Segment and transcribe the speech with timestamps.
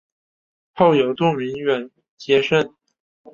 [0.73, 2.73] 后由杜明远接任。